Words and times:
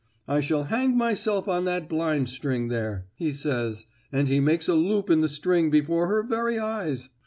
I 0.27 0.39
shall 0.39 0.63
hang 0.63 0.97
myself 0.97 1.47
on 1.47 1.65
that 1.65 1.87
blind 1.87 2.27
string 2.27 2.69
there,' 2.69 3.05
he 3.13 3.31
says, 3.31 3.85
and 4.11 4.27
he 4.27 4.39
makes 4.39 4.67
a 4.67 4.73
loop 4.73 5.11
in 5.11 5.21
the 5.21 5.29
string 5.29 5.69
before 5.69 6.07
her 6.07 6.23
very 6.23 6.57
eyes. 6.57 7.09